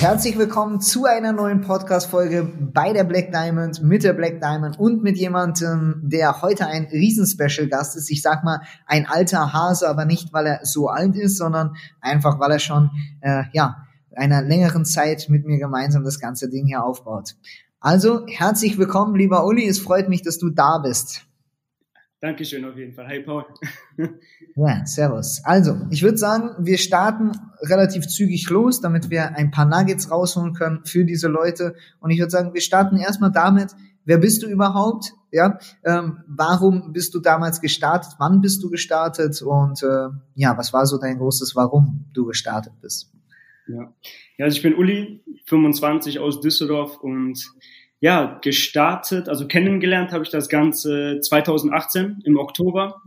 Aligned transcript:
Herzlich 0.00 0.38
willkommen 0.38 0.80
zu 0.80 1.04
einer 1.04 1.34
neuen 1.34 1.60
Podcast-Folge 1.60 2.50
bei 2.58 2.94
der 2.94 3.04
Black 3.04 3.32
Diamond, 3.32 3.82
mit 3.82 4.02
der 4.02 4.14
Black 4.14 4.40
Diamond 4.40 4.78
und 4.78 5.02
mit 5.02 5.18
jemandem, 5.18 6.00
der 6.02 6.40
heute 6.40 6.66
ein 6.68 6.86
Riesen-Special-Gast 6.86 7.98
ist. 7.98 8.10
Ich 8.10 8.22
sag 8.22 8.42
mal, 8.42 8.62
ein 8.86 9.04
alter 9.04 9.52
Hase, 9.52 9.86
aber 9.86 10.06
nicht, 10.06 10.32
weil 10.32 10.46
er 10.46 10.60
so 10.64 10.88
alt 10.88 11.16
ist, 11.16 11.36
sondern 11.36 11.76
einfach, 12.00 12.40
weil 12.40 12.50
er 12.50 12.60
schon, 12.60 12.88
äh, 13.20 13.42
ja, 13.52 13.86
einer 14.16 14.40
längeren 14.40 14.86
Zeit 14.86 15.26
mit 15.28 15.44
mir 15.44 15.58
gemeinsam 15.58 16.02
das 16.02 16.18
ganze 16.18 16.48
Ding 16.48 16.64
hier 16.64 16.82
aufbaut. 16.82 17.36
Also, 17.78 18.26
herzlich 18.26 18.78
willkommen, 18.78 19.14
lieber 19.14 19.44
Uli. 19.44 19.68
Es 19.68 19.80
freut 19.80 20.08
mich, 20.08 20.22
dass 20.22 20.38
du 20.38 20.48
da 20.48 20.78
bist. 20.78 21.26
Dankeschön 22.20 22.64
auf 22.64 22.76
jeden 22.78 22.94
Fall. 22.94 23.06
Hi 23.06 23.20
Paul. 23.20 23.44
ja, 24.66 24.84
servus. 24.84 25.40
Also, 25.44 25.76
ich 25.90 26.02
würde 26.02 26.18
sagen, 26.18 26.50
wir 26.58 26.76
starten 26.76 27.32
relativ 27.62 28.06
zügig 28.06 28.48
los, 28.50 28.80
damit 28.80 29.08
wir 29.08 29.36
ein 29.36 29.50
paar 29.50 29.64
Nuggets 29.64 30.10
rausholen 30.10 30.52
können 30.52 30.84
für 30.84 31.04
diese 31.04 31.28
Leute. 31.28 31.74
Und 32.00 32.10
ich 32.10 32.18
würde 32.18 32.30
sagen, 32.30 32.52
wir 32.52 32.60
starten 32.60 32.96
erstmal 32.96 33.32
damit, 33.32 33.70
wer 34.04 34.18
bist 34.18 34.42
du 34.42 34.48
überhaupt? 34.48 35.12
Ja, 35.32 35.58
ähm, 35.84 36.18
warum 36.26 36.92
bist 36.92 37.14
du 37.14 37.20
damals 37.20 37.60
gestartet? 37.60 38.12
Wann 38.18 38.40
bist 38.40 38.62
du 38.62 38.68
gestartet? 38.70 39.40
Und 39.40 39.82
äh, 39.82 40.08
ja, 40.34 40.58
was 40.58 40.72
war 40.72 40.84
so 40.86 40.98
dein 40.98 41.18
großes 41.18 41.56
Warum 41.56 42.06
du 42.12 42.26
gestartet 42.26 42.72
bist? 42.82 43.12
Ja, 43.68 43.94
ja 44.36 44.44
also 44.44 44.56
ich 44.56 44.62
bin 44.62 44.74
Uli, 44.74 45.22
25 45.46 46.18
aus 46.18 46.40
Düsseldorf 46.40 46.98
und 46.98 47.50
ja, 48.00 48.38
gestartet, 48.42 49.28
also 49.28 49.46
kennengelernt 49.46 50.12
habe 50.12 50.24
ich 50.24 50.30
das 50.30 50.48
Ganze 50.48 51.20
2018 51.20 52.22
im 52.24 52.38
Oktober 52.38 53.02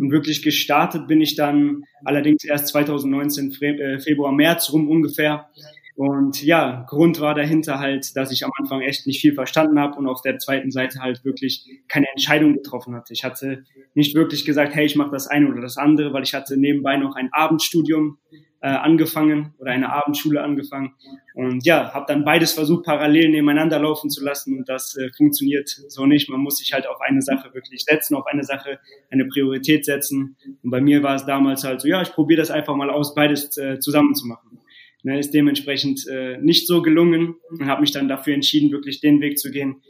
und 0.00 0.12
wirklich 0.12 0.42
gestartet 0.42 1.08
bin 1.08 1.20
ich 1.20 1.34
dann 1.34 1.82
allerdings 2.04 2.44
erst 2.44 2.68
2019 2.68 3.52
äh, 3.60 3.98
Februar, 3.98 4.30
März 4.32 4.72
rum 4.72 4.88
ungefähr. 4.88 5.48
Und 5.96 6.44
ja, 6.44 6.84
Grund 6.88 7.20
war 7.20 7.34
dahinter 7.34 7.80
halt, 7.80 8.14
dass 8.16 8.30
ich 8.30 8.44
am 8.44 8.52
Anfang 8.58 8.82
echt 8.82 9.06
nicht 9.06 9.20
viel 9.20 9.34
verstanden 9.34 9.80
habe 9.80 9.96
und 9.98 10.06
auf 10.06 10.20
der 10.20 10.38
zweiten 10.38 10.70
Seite 10.70 11.00
halt 11.00 11.24
wirklich 11.24 11.66
keine 11.88 12.06
Entscheidung 12.10 12.52
getroffen 12.52 12.94
hatte. 12.94 13.14
Ich 13.14 13.24
hatte 13.24 13.64
nicht 13.94 14.14
wirklich 14.14 14.44
gesagt, 14.44 14.74
hey, 14.74 14.84
ich 14.84 14.94
mache 14.94 15.10
das 15.10 15.26
eine 15.26 15.48
oder 15.48 15.62
das 15.62 15.78
andere, 15.78 16.12
weil 16.12 16.22
ich 16.22 16.34
hatte 16.34 16.56
nebenbei 16.56 16.98
noch 16.98 17.16
ein 17.16 17.30
Abendstudium 17.32 18.18
äh, 18.60 18.68
angefangen 18.68 19.54
oder 19.58 19.72
eine 19.72 19.92
Abendschule 19.92 20.42
angefangen 20.42 20.94
und 21.34 21.64
ja, 21.66 21.92
habe 21.92 22.06
dann 22.08 22.24
beides 22.24 22.52
versucht 22.52 22.84
parallel 22.84 23.30
nebeneinander 23.30 23.78
laufen 23.78 24.10
zu 24.10 24.24
lassen 24.24 24.58
und 24.58 24.68
das 24.68 24.96
äh, 24.96 25.10
funktioniert 25.16 25.68
so 25.68 26.06
nicht. 26.06 26.28
Man 26.28 26.40
muss 26.40 26.58
sich 26.58 26.72
halt 26.72 26.86
auf 26.86 27.00
eine 27.00 27.22
Sache 27.22 27.52
wirklich 27.54 27.84
setzen, 27.84 28.14
auf 28.14 28.26
eine 28.26 28.44
Sache 28.44 28.78
eine 29.10 29.26
Priorität 29.26 29.84
setzen 29.84 30.36
und 30.62 30.70
bei 30.70 30.80
mir 30.80 31.02
war 31.02 31.14
es 31.16 31.26
damals 31.26 31.64
halt 31.64 31.80
so, 31.80 31.88
ja, 31.88 32.02
ich 32.02 32.12
probiere 32.12 32.40
das 32.40 32.50
einfach 32.50 32.74
mal 32.74 32.90
aus, 32.90 33.14
beides 33.14 33.56
äh, 33.56 33.78
zusammen 33.78 34.14
zu 34.14 34.26
machen. 34.26 34.58
Ne, 35.02 35.20
ist 35.20 35.32
dementsprechend 35.32 36.04
äh, 36.08 36.36
nicht 36.38 36.66
so 36.66 36.82
gelungen 36.82 37.36
und 37.50 37.66
habe 37.66 37.82
mich 37.82 37.92
dann 37.92 38.08
dafür 38.08 38.34
entschieden, 38.34 38.72
wirklich 38.72 39.00
den 39.00 39.20
Weg 39.20 39.38
zu 39.38 39.52
gehen, 39.52 39.82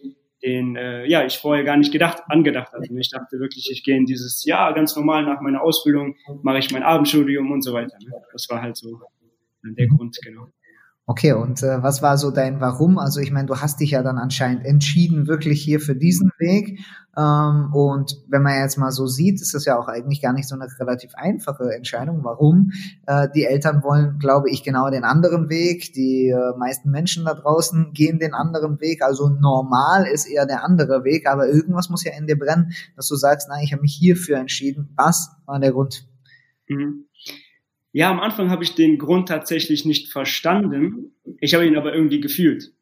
den 0.46 0.76
äh, 0.76 1.04
ja 1.06 1.26
ich 1.26 1.38
vorher 1.38 1.64
gar 1.64 1.76
nicht 1.76 1.92
gedacht 1.92 2.22
angedacht 2.28 2.72
hatte. 2.72 2.86
Ich 2.96 3.10
dachte 3.10 3.38
wirklich, 3.40 3.68
ich 3.70 3.82
gehe 3.82 3.96
in 3.96 4.06
dieses 4.06 4.44
Jahr 4.44 4.72
ganz 4.72 4.94
normal 4.94 5.24
nach 5.24 5.40
meiner 5.40 5.60
Ausbildung, 5.60 6.16
mache 6.42 6.58
ich 6.58 6.70
mein 6.70 6.84
Abendstudium 6.84 7.50
und 7.50 7.62
so 7.62 7.72
weiter. 7.72 7.96
Ne? 8.00 8.12
Das 8.32 8.48
war 8.48 8.62
halt 8.62 8.76
so 8.76 9.00
der 9.62 9.88
Grund, 9.88 10.16
genau. 10.22 10.46
Okay, 11.08 11.32
und 11.32 11.62
äh, 11.62 11.84
was 11.84 12.02
war 12.02 12.18
so 12.18 12.32
dein 12.32 12.60
Warum? 12.60 12.98
Also 12.98 13.20
ich 13.20 13.30
meine, 13.30 13.46
du 13.46 13.56
hast 13.58 13.78
dich 13.78 13.92
ja 13.92 14.02
dann 14.02 14.18
anscheinend 14.18 14.64
entschieden, 14.66 15.28
wirklich 15.28 15.62
hier 15.62 15.78
für 15.78 15.94
diesen 15.94 16.32
Weg. 16.40 16.80
Ähm, 17.16 17.72
und 17.72 18.16
wenn 18.28 18.42
man 18.42 18.58
jetzt 18.58 18.76
mal 18.76 18.90
so 18.90 19.06
sieht, 19.06 19.40
ist 19.40 19.54
das 19.54 19.66
ja 19.66 19.78
auch 19.78 19.86
eigentlich 19.86 20.20
gar 20.20 20.32
nicht 20.32 20.48
so 20.48 20.56
eine 20.56 20.66
relativ 20.80 21.12
einfache 21.14 21.72
Entscheidung. 21.72 22.24
Warum? 22.24 22.72
Äh, 23.06 23.28
die 23.32 23.44
Eltern 23.44 23.84
wollen, 23.84 24.18
glaube 24.18 24.50
ich, 24.50 24.64
genau 24.64 24.90
den 24.90 25.04
anderen 25.04 25.48
Weg. 25.48 25.92
Die 25.92 26.30
äh, 26.30 26.58
meisten 26.58 26.90
Menschen 26.90 27.24
da 27.24 27.34
draußen 27.34 27.92
gehen 27.92 28.18
den 28.18 28.34
anderen 28.34 28.80
Weg. 28.80 29.00
Also 29.02 29.28
normal 29.28 30.08
ist 30.08 30.26
eher 30.26 30.44
der 30.44 30.64
andere 30.64 31.04
Weg, 31.04 31.28
aber 31.28 31.46
irgendwas 31.46 31.88
muss 31.88 32.02
ja 32.02 32.14
in 32.18 32.26
dir 32.26 32.36
brennen, 32.36 32.72
dass 32.96 33.06
du 33.06 33.14
sagst, 33.14 33.48
nein, 33.48 33.62
ich 33.62 33.72
habe 33.72 33.82
mich 33.82 33.94
hierfür 33.94 34.38
entschieden. 34.38 34.92
Was 34.96 35.30
war 35.46 35.60
der 35.60 35.70
Grund? 35.70 36.04
Mhm. 36.68 37.04
Ja, 37.96 38.10
am 38.10 38.20
Anfang 38.20 38.50
habe 38.50 38.62
ich 38.62 38.74
den 38.74 38.98
Grund 38.98 39.26
tatsächlich 39.30 39.86
nicht 39.86 40.12
verstanden. 40.12 41.14
Ich 41.40 41.54
habe 41.54 41.66
ihn 41.66 41.78
aber 41.78 41.94
irgendwie 41.94 42.20
gefühlt. 42.20 42.74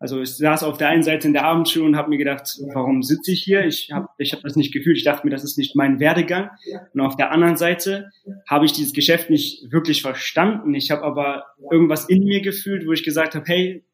Also 0.00 0.20
ich 0.20 0.30
saß 0.30 0.64
auf 0.64 0.76
der 0.76 0.88
einen 0.88 1.04
Seite 1.04 1.28
in 1.28 1.34
der 1.34 1.44
Abendschule 1.44 1.84
und 1.84 1.94
habe 1.94 2.10
mir 2.10 2.18
gedacht, 2.18 2.58
warum 2.74 3.04
sitze 3.04 3.30
ich 3.30 3.44
hier? 3.44 3.64
Ich 3.64 3.92
habe 3.92 4.08
ich 4.18 4.32
hab 4.32 4.42
das 4.42 4.56
nicht 4.56 4.72
gefühlt. 4.72 4.96
Ich 4.96 5.04
dachte 5.04 5.24
mir, 5.24 5.30
das 5.30 5.44
ist 5.44 5.56
nicht 5.56 5.76
mein 5.76 6.00
Werdegang. 6.00 6.50
Und 6.92 7.00
auf 7.00 7.14
der 7.14 7.30
anderen 7.30 7.56
Seite 7.56 8.10
habe 8.48 8.64
ich 8.64 8.72
dieses 8.72 8.92
Geschäft 8.92 9.30
nicht 9.30 9.70
wirklich 9.70 10.02
verstanden. 10.02 10.74
Ich 10.74 10.90
habe 10.90 11.04
aber 11.04 11.44
irgendwas 11.70 12.06
in 12.06 12.24
mir 12.24 12.40
gefühlt, 12.40 12.88
wo 12.88 12.92
ich 12.92 13.04
gesagt 13.04 13.36
habe, 13.36 13.44
hey, 13.46 13.84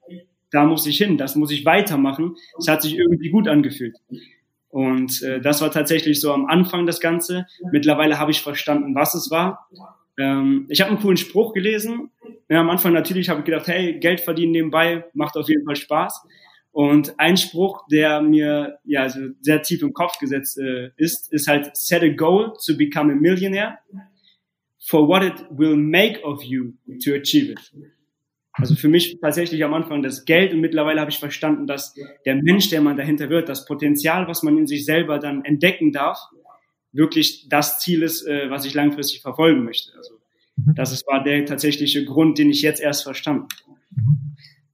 da 0.51 0.65
muss 0.65 0.87
ich 0.87 0.97
hin, 0.97 1.19
das 1.19 1.37
muss 1.37 1.51
ich 1.51 1.67
weitermachen. 1.67 2.35
Es 2.59 2.67
hat 2.67 2.81
sich 2.81 2.97
irgendwie 2.97 3.29
gut 3.29 3.47
angefühlt. 3.47 3.99
Und 4.71 5.23
äh, 5.23 5.39
das 5.39 5.61
war 5.61 5.71
tatsächlich 5.71 6.19
so 6.19 6.33
am 6.33 6.47
Anfang 6.47 6.87
das 6.87 7.01
Ganze. 7.01 7.47
Mittlerweile 7.73 8.19
habe 8.19 8.31
ich 8.31 8.41
verstanden, 8.41 8.95
was 8.95 9.15
es 9.15 9.31
war. 9.31 9.69
Ähm, 10.19 10.67
ich 10.69 10.81
habe 10.81 10.91
einen 10.91 11.01
coolen 11.01 11.17
Spruch 11.17 11.53
gelesen. 11.53 12.11
Ja, 12.49 12.61
am 12.61 12.71
Anfang 12.71 12.93
natürlich 12.93 13.29
habe 13.29 13.41
ich 13.41 13.47
gedacht, 13.47 13.67
hey, 13.69 13.99
Geld 13.99 14.21
verdienen 14.21 14.53
nebenbei 14.53 15.05
macht 15.15 15.37
auf 15.37 15.49
jeden 15.49 15.65
Fall 15.65 15.77
Spaß. 15.77 16.27
Und 16.73 17.19
ein 17.19 17.37
Spruch, 17.37 17.87
der 17.91 18.21
mir 18.21 18.79
ja 18.85 19.03
also 19.03 19.21
sehr 19.41 19.63
tief 19.63 19.83
im 19.83 19.95
Kopf 19.95 20.19
gesetzt 20.19 20.59
äh, 20.59 20.91
ist, 20.97 21.33
ist 21.33 21.49
halt 21.49 21.75
set 21.75 22.03
a 22.03 22.09
goal 22.09 22.53
to 22.67 22.77
become 22.77 23.13
a 23.13 23.17
millionaire 23.17 23.79
for 24.87 25.09
what 25.09 25.23
it 25.23 25.45
will 25.51 25.77
make 25.77 26.23
of 26.23 26.43
you 26.43 26.75
to 27.03 27.15
achieve 27.15 27.51
it. 27.51 27.73
Also 28.53 28.75
für 28.75 28.89
mich 28.89 29.19
tatsächlich 29.21 29.63
am 29.65 29.75
Anfang 29.75 30.03
das 30.03 30.25
Geld 30.25 30.53
und 30.53 30.61
mittlerweile 30.61 31.01
habe 31.01 31.11
ich 31.11 31.19
verstanden, 31.19 31.67
dass 31.67 31.95
der 32.25 32.37
Mensch, 32.37 32.71
der 32.71 32.81
man 32.81 32.97
dahinter 32.97 33.29
wird, 33.29 33.49
das 33.49 33.67
Potenzial, 33.67 34.29
was 34.29 34.43
man 34.43 34.57
in 34.57 34.67
sich 34.67 34.87
selber 34.87 35.19
dann 35.19 35.45
entdecken 35.45 35.93
darf, 35.93 36.19
wirklich 36.97 37.49
das 37.49 37.79
Ziel 37.79 38.03
ist, 38.03 38.27
äh, 38.27 38.51
was 38.51 38.65
ich 38.65 38.75
langfristig 38.75 39.23
verfolgen 39.23 39.65
möchte. 39.65 39.93
Also 39.97 40.15
mhm. 40.57 40.75
das 40.75 40.93
ist, 40.93 41.07
war 41.07 41.23
der 41.23 41.45
tatsächliche 41.47 42.05
Grund, 42.05 42.39
den 42.39 42.51
ich 42.51 42.63
jetzt 42.63 42.81
erst 42.81 43.03
verstanden. 43.03 43.49
Mhm. 43.91 44.27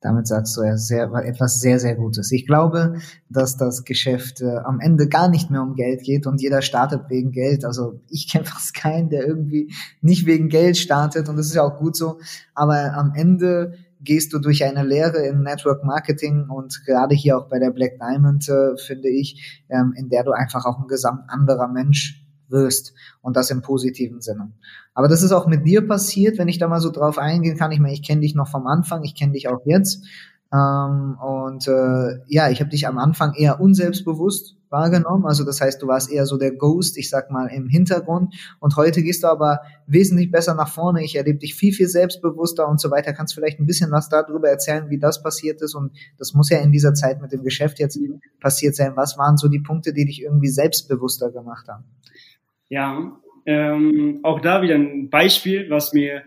Damit 0.03 0.27
sagst 0.27 0.57
du 0.57 0.63
ja 0.63 0.77
sehr, 0.77 1.13
etwas 1.25 1.61
sehr, 1.61 1.79
sehr 1.79 1.95
Gutes. 1.95 2.33
Ich 2.33 2.45
glaube, 2.45 2.97
dass 3.29 3.57
das 3.57 3.85
Geschäft 3.85 4.41
äh, 4.41 4.57
am 4.65 4.81
Ende 4.81 5.09
gar 5.09 5.29
nicht 5.29 5.49
mehr 5.49 5.63
um 5.63 5.75
Geld 5.75 6.03
geht 6.03 6.27
und 6.27 6.43
jeder 6.43 6.61
startet 6.61 7.09
wegen 7.09 7.31
Geld. 7.31 7.65
Also 7.65 8.01
ich 8.09 8.29
kenne 8.31 8.45
fast 8.45 8.75
keinen, 8.75 9.11
der 9.11 9.25
irgendwie 9.25 9.73
nicht 10.01 10.27
wegen 10.27 10.49
Geld 10.49 10.77
startet 10.77 11.29
und 11.29 11.37
das 11.37 11.47
ist 11.47 11.55
ja 11.55 11.63
auch 11.63 11.79
gut 11.79 11.97
so. 11.97 12.19
Aber 12.55 12.95
am 12.95 13.13
Ende 13.15 13.75
gehst 14.05 14.33
du 14.33 14.39
durch 14.39 14.65
eine 14.65 14.85
Lehre 14.85 15.27
in 15.27 15.43
Network 15.43 15.85
Marketing 15.85 16.49
und 16.49 16.85
gerade 16.85 17.15
hier 17.15 17.39
auch 17.39 17.49
bei 17.49 17.59
der 17.59 17.71
Black 17.71 17.99
Diamond, 17.99 18.49
äh, 18.49 18.77
finde 18.77 19.09
ich, 19.09 19.63
ähm, 19.69 19.95
in 19.97 20.09
der 20.09 20.25
du 20.25 20.33
einfach 20.33 20.65
auch 20.65 20.79
ein 20.79 20.89
gesamt 20.89 21.25
anderer 21.29 21.69
Mensch 21.69 22.25
wirst 22.49 22.93
und 23.23 23.37
das 23.37 23.51
im 23.51 23.63
positiven 23.63 24.21
Sinne. 24.21 24.53
Aber 24.95 25.09
das 25.09 25.23
ist 25.23 25.33
auch 25.33 25.47
mit 25.47 25.67
dir 25.67 25.87
passiert, 25.87 26.39
wenn 26.39 26.49
ich 26.49 26.59
da 26.59 26.69
mal 26.69 26.81
so 26.81 26.91
drauf 26.91 27.19
eingehen 27.19 27.57
kann. 27.57 27.73
Ich 27.73 27.81
meine, 27.81 27.95
ich 27.95 28.03
kenne 28.03 28.21
dich 28.21 28.35
noch 28.35 28.49
vom 28.49 28.67
Anfang, 28.67 29.03
ich 29.05 29.15
kenne 29.15 29.33
dich 29.33 29.49
auch 29.49 29.65
jetzt. 29.65 30.05
Ähm, 30.53 31.17
und 31.19 31.67
äh, 31.67 32.19
ja, 32.27 32.51
ich 32.51 32.61
habe 32.61 32.71
dich 32.71 32.87
am 32.87 32.99
Anfang 32.99 33.33
eher 33.35 33.61
unselbstbewusst 33.61 34.57
wahrgenommen. 34.69 35.25
Also 35.25 35.45
das 35.45 35.61
heißt, 35.61 35.81
du 35.81 35.87
warst 35.87 36.11
eher 36.11 36.27
so 36.27 36.37
der 36.37 36.53
Ghost, 36.53 36.99
ich 36.99 37.09
sag 37.09 37.31
mal, 37.31 37.47
im 37.47 37.69
Hintergrund. 37.69 38.35
Und 38.61 38.77
heute 38.77 39.03
gehst 39.03 39.23
du 39.23 39.29
aber 39.29 39.61
wesentlich 39.87 40.31
besser 40.31 40.55
nach 40.55 40.69
vorne. 40.69 41.05
Ich 41.05 41.17
erlebe 41.17 41.39
dich 41.39 41.55
viel, 41.55 41.73
viel 41.73 41.89
selbstbewusster 41.89 42.69
und 42.69 42.81
so 42.81 42.91
weiter. 42.91 43.13
Kannst 43.13 43.35
vielleicht 43.35 43.61
ein 43.61 43.67
bisschen 43.67 43.91
was 43.93 44.09
darüber 44.09 44.49
erzählen, 44.49 44.91
wie 44.91 44.99
das 44.99 45.23
passiert 45.23 45.63
ist? 45.63 45.75
Und 45.75 45.93
das 46.19 46.35
muss 46.35 46.51
ja 46.51 46.59
in 46.59 46.73
dieser 46.73 46.93
Zeit 46.93 47.23
mit 47.23 47.33
dem 47.33 47.45
Geschäft 47.45 47.79
jetzt 47.79 47.99
passiert 48.41 48.75
sein. 48.75 48.93
Was 48.95 49.17
waren 49.17 49.37
so 49.37 49.49
die 49.49 49.61
Punkte, 49.61 49.93
die 49.93 50.05
dich 50.05 50.23
irgendwie 50.23 50.49
selbstbewusster 50.49 51.31
gemacht 51.31 51.69
haben? 51.69 51.85
Ja, 52.69 53.13
ähm, 53.47 54.21
auch 54.23 54.41
da 54.41 54.63
wieder 54.63 54.75
ein 54.75 55.11
Beispiel, 55.11 55.69
was 55.71 55.93
mir 55.93 56.23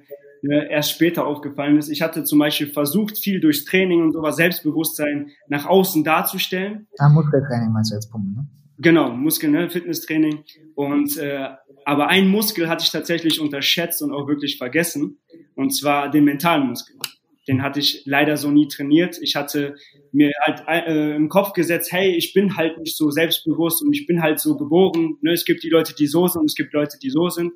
äh, 0.50 0.72
erst 0.72 0.92
später 0.92 1.26
aufgefallen 1.26 1.78
ist. 1.78 1.90
Ich 1.90 2.02
hatte 2.02 2.24
zum 2.24 2.40
Beispiel 2.40 2.68
versucht, 2.68 3.18
viel 3.18 3.40
durchs 3.40 3.66
Training 3.66 4.02
und 4.02 4.12
sowas 4.12 4.36
Selbstbewusstsein 4.36 5.32
nach 5.48 5.66
außen 5.66 6.04
darzustellen. 6.04 6.88
Ah, 7.00 7.10
Muskeltraining 7.10 7.72
meinst 7.72 7.92
du 7.92 7.96
jetzt 7.96 8.12
Pumpen, 8.12 8.34
ne? 8.34 8.48
Genau, 8.78 9.12
Muskel, 9.12 9.50
ne, 9.52 9.70
Fitnesstraining. 9.70 10.44
Und 10.76 11.18
äh, 11.18 11.48
aber 11.86 12.08
ein 12.08 12.28
Muskel 12.28 12.68
hatte 12.68 12.84
ich 12.84 12.92
tatsächlich 12.92 13.40
unterschätzt 13.40 14.02
und 14.02 14.12
auch 14.12 14.28
wirklich 14.28 14.58
vergessen, 14.58 15.20
und 15.56 15.72
zwar 15.72 16.10
den 16.10 16.26
mentalen 16.26 16.68
Muskel. 16.68 16.96
den 17.48 17.62
hatte 17.62 17.80
ich 17.80 18.04
leider 18.06 18.38
so 18.38 18.52
nie 18.52 18.68
trainiert. 18.68 19.18
Ich 19.22 19.36
hatte 19.36 19.76
mir 20.12 20.32
halt 20.42 20.64
äh, 20.68 21.16
im 21.16 21.30
Kopf 21.30 21.54
gesetzt, 21.54 21.92
hey, 21.92 22.16
ich 22.16 22.34
bin 22.34 22.58
halt 22.58 22.80
nicht 22.80 22.98
so 22.98 23.12
selbstbewusst 23.12 23.84
und 23.84 23.94
ich 23.94 24.08
bin 24.08 24.22
halt 24.22 24.40
so 24.40 24.58
geboren. 24.58 25.18
Ne? 25.22 25.32
Es 25.32 25.46
gibt 25.46 25.64
die 25.64 25.70
Leute, 25.70 25.94
die 25.94 26.08
so 26.08 26.28
sind 26.28 26.42
und 26.42 26.50
es 26.50 26.56
gibt 26.56 26.74
Leute, 26.74 26.98
die 27.02 27.12
so 27.12 27.30
sind. 27.30 27.54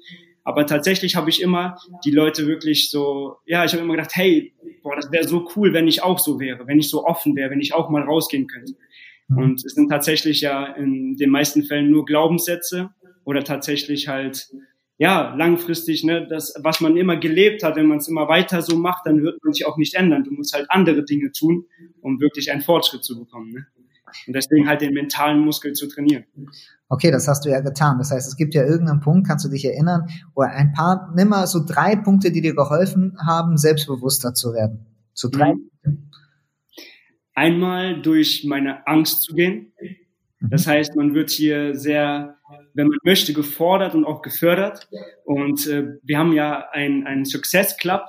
Aber 0.49 0.65
tatsächlich 0.65 1.15
habe 1.15 1.29
ich 1.29 1.43
immer 1.43 1.77
die 2.03 2.09
Leute 2.09 2.47
wirklich 2.47 2.89
so, 2.89 3.35
ja, 3.45 3.65
ich 3.65 3.73
habe 3.73 3.83
immer 3.83 3.93
gedacht, 3.93 4.15
hey, 4.15 4.51
boah, 4.81 4.95
das 4.95 5.11
wäre 5.11 5.27
so 5.27 5.47
cool, 5.55 5.73
wenn 5.73 5.87
ich 5.87 6.01
auch 6.01 6.17
so 6.17 6.39
wäre, 6.39 6.65
wenn 6.65 6.79
ich 6.79 6.89
so 6.89 7.05
offen 7.05 7.35
wäre, 7.35 7.51
wenn 7.51 7.61
ich 7.61 7.75
auch 7.75 7.91
mal 7.91 8.01
rausgehen 8.01 8.47
könnte. 8.47 8.73
Mhm. 9.27 9.37
Und 9.37 9.63
es 9.63 9.75
sind 9.75 9.89
tatsächlich 9.89 10.41
ja 10.41 10.65
in 10.65 11.17
den 11.17 11.29
meisten 11.29 11.61
Fällen 11.61 11.91
nur 11.91 12.03
Glaubenssätze 12.03 12.89
oder 13.25 13.43
tatsächlich 13.43 14.07
halt 14.07 14.49
ja, 14.97 15.35
langfristig, 15.35 16.03
ne, 16.03 16.25
das, 16.27 16.55
was 16.63 16.81
man 16.81 16.97
immer 16.97 17.15
gelebt 17.15 17.61
hat, 17.61 17.75
wenn 17.75 17.85
man 17.85 17.99
es 17.99 18.07
immer 18.07 18.27
weiter 18.27 18.63
so 18.63 18.75
macht, 18.75 19.05
dann 19.05 19.21
wird 19.21 19.41
man 19.43 19.53
sich 19.53 19.67
auch 19.67 19.77
nicht 19.77 19.93
ändern. 19.93 20.23
Du 20.23 20.31
musst 20.31 20.55
halt 20.55 20.65
andere 20.69 21.05
Dinge 21.05 21.31
tun, 21.31 21.67
um 22.01 22.19
wirklich 22.19 22.51
einen 22.51 22.61
Fortschritt 22.61 23.03
zu 23.03 23.19
bekommen. 23.19 23.51
Ne? 23.51 23.67
Und 24.27 24.35
deswegen 24.35 24.67
halt 24.67 24.81
den 24.81 24.93
mentalen 24.93 25.39
Muskel 25.39 25.73
zu 25.73 25.87
trainieren. 25.87 26.25
Okay, 26.87 27.11
das 27.11 27.27
hast 27.27 27.45
du 27.45 27.49
ja 27.49 27.61
getan. 27.61 27.97
Das 27.97 28.11
heißt, 28.11 28.27
es 28.27 28.35
gibt 28.35 28.53
ja 28.53 28.63
irgendeinen 28.63 28.99
Punkt, 28.99 29.27
kannst 29.27 29.45
du 29.45 29.49
dich 29.49 29.65
erinnern, 29.65 30.07
oder 30.33 30.49
ein 30.49 30.73
paar, 30.73 31.11
nimm 31.15 31.29
mal 31.29 31.45
so 31.47 31.63
drei 31.65 31.95
Punkte, 31.95 32.31
die 32.31 32.41
dir 32.41 32.55
geholfen 32.55 33.17
haben, 33.25 33.57
selbstbewusster 33.57 34.33
zu 34.33 34.53
werden. 34.53 34.87
So 35.13 35.29
drei. 35.29 35.53
Mhm. 35.83 36.09
Einmal 37.35 38.01
durch 38.01 38.45
meine 38.47 38.85
Angst 38.87 39.21
zu 39.21 39.33
gehen. 39.33 39.71
Das 40.41 40.65
mhm. 40.65 40.71
heißt, 40.71 40.95
man 40.95 41.13
wird 41.13 41.29
hier 41.29 41.75
sehr 41.75 42.39
wenn 42.73 42.87
man 42.87 42.97
möchte, 43.03 43.33
gefordert 43.33 43.95
und 43.95 44.05
auch 44.05 44.21
gefördert. 44.21 44.87
Und 45.25 45.67
äh, 45.67 45.97
wir 46.03 46.17
haben 46.17 46.33
ja 46.33 46.69
ein, 46.71 47.05
ein 47.05 47.25
Success 47.25 47.77
Club 47.77 48.03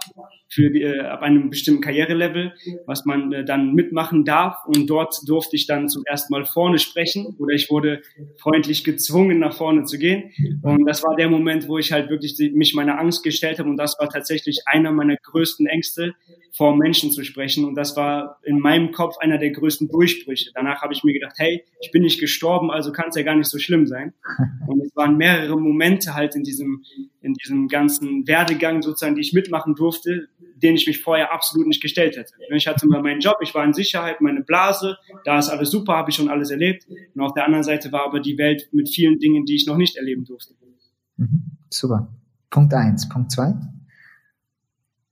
für 0.49 0.71
die, 0.71 0.82
äh, 0.82 1.00
ab 1.00 1.23
einem 1.23 1.50
bestimmten 1.50 1.81
Karrierelevel, 1.81 2.55
was 2.87 3.05
man 3.05 3.32
äh, 3.32 3.44
dann 3.44 3.75
mitmachen 3.75 4.25
darf. 4.25 4.56
Und 4.67 4.88
dort 4.88 5.17
durfte 5.27 5.56
ich 5.56 5.67
dann 5.67 5.88
zum 5.88 6.05
ersten 6.06 6.32
Mal 6.32 6.44
vorne 6.44 6.79
sprechen 6.79 7.37
oder 7.38 7.55
ich 7.55 7.71
wurde 7.71 8.03
freundlich 8.38 8.85
gezwungen, 8.85 9.38
nach 9.38 9.55
vorne 9.55 9.85
zu 9.85 9.99
gehen. 9.99 10.32
Und 10.62 10.87
das 10.87 11.03
war 11.03 11.17
der 11.17 11.29
Moment, 11.29 11.69
wo 11.69 11.79
ich 11.79 11.93
halt 11.93 12.11
wirklich 12.11 12.35
die, 12.35 12.50
mich 12.50 12.75
meiner 12.75 12.99
Angst 12.99 13.23
gestellt 13.23 13.59
habe. 13.59 13.69
Und 13.69 13.77
das 13.77 13.97
war 13.99 14.09
tatsächlich 14.09 14.62
einer 14.67 14.93
meiner 14.93 15.17
größten 15.17 15.67
Ängste, 15.67 16.15
vor 16.52 16.76
Menschen 16.76 17.11
zu 17.11 17.25
sprechen. 17.25 17.64
Und 17.64 17.75
das 17.75 17.97
war 17.97 18.38
in 18.43 18.58
meinem 18.58 18.93
Kopf 18.93 19.17
einer 19.19 19.38
der 19.38 19.50
größten 19.50 19.88
Durchbrüche. 19.88 20.50
Danach 20.55 20.82
habe 20.82 20.93
ich 20.93 21.05
mir 21.05 21.12
gedacht, 21.12 21.37
hey, 21.38 21.64
ich 21.81 21.91
bin 21.91 22.02
nicht 22.02 22.20
gestorben, 22.20 22.70
also 22.70 22.93
kann 22.93 23.08
es 23.08 23.17
ja 23.17 23.23
gar 23.23 23.37
nicht 23.37 23.49
so 23.49 23.58
schlimm 23.58 23.87
sein. 23.87 24.12
Und 24.67 24.81
es 24.81 24.94
waren 24.97 25.17
mehrere 25.17 25.58
Momente 25.58 26.14
halt 26.14 26.35
in 26.35 26.43
diesem, 26.43 26.82
in 27.20 27.35
diesem 27.35 27.69
ganzen 27.69 28.26
Werdegang 28.26 28.82
sozusagen, 28.82 29.14
die 29.14 29.20
ich 29.23 29.32
mitmachen 29.32 29.75
durfte, 29.75 30.29
den 30.56 30.75
ich 30.75 30.87
mich 30.87 31.00
vorher 31.00 31.32
absolut 31.32 31.67
nicht 31.67 31.82
gestellt 31.82 32.17
hätte. 32.17 32.35
Ich 32.55 32.67
hatte 32.67 32.87
mal 32.87 33.03
meinen 33.03 33.20
Job, 33.20 33.37
ich 33.43 33.55
war 33.55 33.64
in 33.64 33.73
Sicherheit, 33.73 34.20
meine 34.20 34.43
Blase, 34.43 34.99
da 35.25 35.38
ist 35.38 35.49
alles 35.49 35.70
super, 35.70 35.94
habe 35.94 36.11
ich 36.11 36.17
schon 36.17 36.29
alles 36.29 36.50
erlebt. 36.50 36.87
Und 37.14 37.20
auf 37.23 37.32
der 37.32 37.46
anderen 37.46 37.64
Seite 37.64 37.93
war 37.93 38.05
aber 38.05 38.20
die 38.20 38.37
Welt 38.37 38.69
mit 38.73 38.88
vielen 38.88 39.19
Dingen, 39.19 39.44
die 39.44 39.55
ich 39.55 39.67
noch 39.67 39.76
nicht 39.76 39.96
erleben 39.96 40.25
durfte. 40.25 40.55
Mhm. 41.17 41.58
Super. 41.70 42.12
Punkt 42.50 42.75
eins. 42.75 43.08
Punkt 43.08 43.31
zwei. 43.31 43.55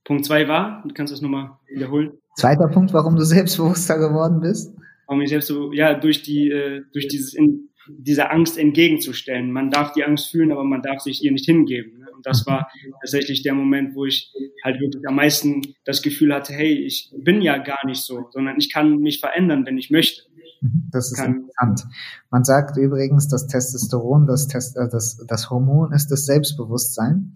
Punkt 0.09 0.25
zwei 0.25 0.47
war, 0.47 0.81
du 0.87 0.93
kannst 0.95 1.13
das 1.13 1.21
nochmal 1.21 1.51
wiederholen. 1.71 2.13
Zweiter 2.35 2.67
Punkt, 2.67 2.91
warum 2.93 3.15
du 3.15 3.23
selbstbewusster 3.23 3.99
geworden 3.99 4.39
bist? 4.41 4.75
Warum 5.05 5.21
ich 5.21 5.29
selbst 5.29 5.47
so, 5.47 5.71
ja, 5.71 5.93
durch 5.93 6.23
die, 6.23 6.49
äh, 6.49 6.81
durch 6.91 7.07
dieses, 7.07 7.35
in, 7.35 7.69
dieser 7.87 8.31
Angst 8.31 8.57
entgegenzustellen. 8.57 9.51
Man 9.51 9.69
darf 9.69 9.93
die 9.93 10.03
Angst 10.03 10.31
fühlen, 10.31 10.51
aber 10.51 10.63
man 10.63 10.81
darf 10.81 11.01
sich 11.01 11.23
ihr 11.23 11.31
nicht 11.31 11.45
hingeben. 11.45 11.99
Ne? 11.99 12.07
Und 12.15 12.25
das 12.25 12.47
war 12.47 12.71
tatsächlich 13.01 13.43
der 13.43 13.53
Moment, 13.53 13.95
wo 13.95 14.05
ich 14.05 14.33
halt 14.63 14.81
wirklich 14.81 15.07
am 15.07 15.15
meisten 15.15 15.61
das 15.85 16.01
Gefühl 16.01 16.33
hatte, 16.33 16.53
hey, 16.53 16.73
ich 16.73 17.13
bin 17.15 17.41
ja 17.43 17.59
gar 17.59 17.85
nicht 17.85 18.01
so, 18.01 18.29
sondern 18.31 18.57
ich 18.57 18.73
kann 18.73 18.97
mich 18.97 19.19
verändern, 19.19 19.63
wenn 19.67 19.77
ich 19.77 19.91
möchte. 19.91 20.23
Mhm, 20.61 20.89
das 20.91 21.11
ist 21.11 21.17
kann. 21.17 21.35
interessant. 21.35 21.83
Man 22.31 22.43
sagt 22.43 22.77
übrigens, 22.77 23.27
dass 23.27 23.45
Testosteron, 23.45 24.25
das, 24.25 24.47
Test, 24.47 24.75
äh, 24.75 24.89
das, 24.91 25.23
das 25.27 25.51
Hormon 25.51 25.93
ist 25.93 26.07
das 26.07 26.25
Selbstbewusstsein. 26.25 27.35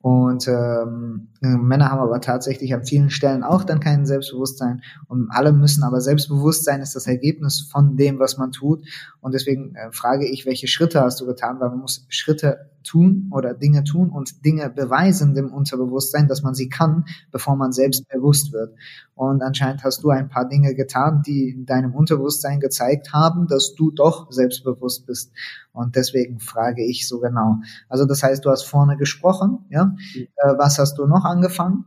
Und 0.00 0.46
ähm, 0.46 1.28
Männer 1.40 1.90
haben 1.90 2.00
aber 2.00 2.20
tatsächlich 2.20 2.72
an 2.72 2.84
vielen 2.84 3.10
Stellen 3.10 3.42
auch 3.42 3.64
dann 3.64 3.80
kein 3.80 4.06
Selbstbewusstsein. 4.06 4.82
Und 5.08 5.28
alle 5.30 5.52
müssen 5.52 5.82
aber 5.82 6.00
Selbstbewusstsein 6.00 6.80
ist 6.80 6.94
das 6.94 7.08
Ergebnis 7.08 7.68
von 7.72 7.96
dem, 7.96 8.20
was 8.20 8.38
man 8.38 8.52
tut. 8.52 8.86
Und 9.20 9.34
deswegen 9.34 9.74
äh, 9.74 9.90
frage 9.90 10.28
ich, 10.28 10.46
welche 10.46 10.68
Schritte 10.68 11.00
hast 11.00 11.20
du 11.20 11.26
getan? 11.26 11.58
Weil 11.58 11.70
man 11.70 11.80
muss 11.80 12.06
Schritte 12.08 12.70
tun 12.88 13.30
oder 13.30 13.54
Dinge 13.54 13.84
tun 13.84 14.10
und 14.10 14.44
Dinge 14.44 14.70
beweisen 14.70 15.34
dem 15.34 15.52
Unterbewusstsein, 15.52 16.26
dass 16.26 16.42
man 16.42 16.54
sie 16.54 16.68
kann, 16.68 17.04
bevor 17.30 17.56
man 17.56 17.72
selbst 17.72 18.08
bewusst 18.08 18.52
wird. 18.52 18.74
Und 19.14 19.42
anscheinend 19.42 19.84
hast 19.84 20.02
du 20.02 20.10
ein 20.10 20.28
paar 20.28 20.48
Dinge 20.48 20.74
getan, 20.74 21.22
die 21.26 21.50
in 21.50 21.66
deinem 21.66 21.94
Unterbewusstsein 21.94 22.60
gezeigt 22.60 23.12
haben, 23.12 23.46
dass 23.46 23.74
du 23.74 23.90
doch 23.90 24.30
selbstbewusst 24.32 25.06
bist. 25.06 25.32
Und 25.72 25.96
deswegen 25.96 26.40
frage 26.40 26.84
ich 26.84 27.06
so 27.06 27.20
genau. 27.20 27.56
Also 27.88 28.04
das 28.06 28.22
heißt, 28.22 28.44
du 28.44 28.50
hast 28.50 28.64
vorne 28.64 28.96
gesprochen, 28.96 29.66
ja? 29.70 29.86
Mhm. 29.86 30.28
Äh, 30.36 30.54
was 30.56 30.78
hast 30.78 30.98
du 30.98 31.06
noch 31.06 31.24
angefangen? 31.24 31.84